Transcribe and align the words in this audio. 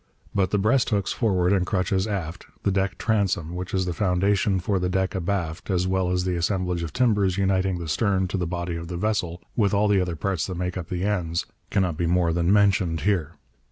But 0.33 0.49
the 0.49 0.57
breast 0.57 0.89
hooks 0.89 1.13
forward 1.13 1.53
and 1.53 1.63
crutches 1.63 2.07
aft, 2.07 2.47
the 2.63 2.71
deck 2.71 2.97
transom, 2.97 3.53
which 3.53 3.71
is 3.71 3.85
the 3.85 3.93
foundation 3.93 4.59
for 4.59 4.79
the 4.79 4.89
deck 4.89 5.13
abaft 5.13 5.69
as 5.69 5.85
well 5.85 6.09
as 6.09 6.23
the 6.23 6.35
assemblage 6.35 6.81
of 6.81 6.91
timbers 6.91 7.37
uniting 7.37 7.77
the 7.77 7.87
stern 7.87 8.27
to 8.29 8.37
the 8.37 8.47
body 8.47 8.75
of 8.75 8.87
the 8.87 8.97
vessel, 8.97 9.43
with 9.55 9.75
all 9.75 9.87
the 9.87 10.01
other 10.01 10.15
parts 10.15 10.47
that 10.47 10.55
make 10.57 10.75
up 10.75 10.89
the 10.89 11.03
ends, 11.03 11.45
cannot 11.69 11.97
be 11.97 12.07
more 12.07 12.33
than 12.33 12.51
mentioned 12.51 13.01
here. 13.01 13.33